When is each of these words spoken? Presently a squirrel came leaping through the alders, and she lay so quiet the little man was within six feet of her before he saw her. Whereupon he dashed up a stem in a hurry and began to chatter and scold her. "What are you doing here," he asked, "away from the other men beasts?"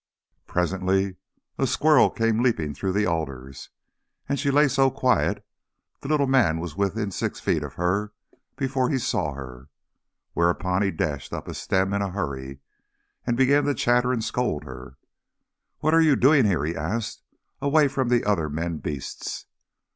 Presently 0.47 1.17
a 1.59 1.67
squirrel 1.67 2.09
came 2.09 2.41
leaping 2.41 2.73
through 2.73 2.93
the 2.93 3.05
alders, 3.05 3.69
and 4.27 4.39
she 4.39 4.49
lay 4.49 4.67
so 4.67 4.89
quiet 4.89 5.45
the 5.99 6.07
little 6.07 6.25
man 6.25 6.59
was 6.59 6.75
within 6.75 7.11
six 7.11 7.39
feet 7.39 7.61
of 7.61 7.75
her 7.75 8.11
before 8.55 8.89
he 8.89 8.97
saw 8.97 9.33
her. 9.33 9.69
Whereupon 10.33 10.81
he 10.81 10.89
dashed 10.89 11.33
up 11.33 11.47
a 11.47 11.53
stem 11.53 11.93
in 11.93 12.01
a 12.01 12.09
hurry 12.09 12.61
and 13.27 13.37
began 13.37 13.65
to 13.65 13.75
chatter 13.75 14.11
and 14.11 14.23
scold 14.23 14.63
her. 14.63 14.97
"What 15.81 15.93
are 15.93 16.01
you 16.01 16.15
doing 16.15 16.45
here," 16.45 16.65
he 16.65 16.75
asked, 16.75 17.21
"away 17.61 17.87
from 17.87 18.09
the 18.09 18.23
other 18.25 18.49
men 18.49 18.77
beasts?" 18.79 19.45